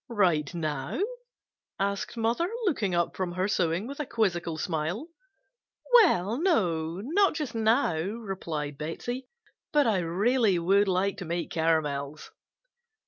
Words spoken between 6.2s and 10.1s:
no, not just now," replied Betsey, "but I